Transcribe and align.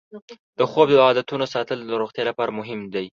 د 0.59 0.61
خوب 0.71 0.87
د 0.91 0.95
عادتونو 1.07 1.45
ساتل 1.53 1.77
د 1.83 1.91
روغتیا 2.01 2.23
لپاره 2.29 2.55
مهم 2.59 2.81
دی. 2.93 3.05